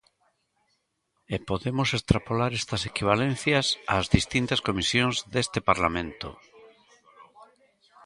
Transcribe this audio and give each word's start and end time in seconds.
E 1.33 1.37
podemos 1.49 1.89
extrapolar 1.97 2.51
estas 2.61 2.81
equivalencias 2.91 3.67
ás 3.97 4.05
distintas 4.17 4.63
comisións 4.67 5.15
deste 5.33 5.59
Parlamento. 5.69 6.29